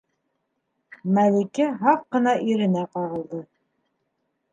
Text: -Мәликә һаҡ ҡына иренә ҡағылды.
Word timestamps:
-Мәликә 1.17 1.67
һаҡ 1.81 2.01
ҡына 2.15 2.33
иренә 2.53 2.87
ҡағылды. 2.97 3.43